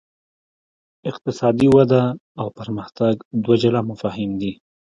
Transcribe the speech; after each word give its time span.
اقتصادي 1.09 1.67
وده 1.77 2.01
او 2.39 2.47
پرمختګ 2.59 3.13
دوه 3.43 3.55
جلا 3.61 3.81
مفاهیم 3.91 4.31
دي. 4.41 4.51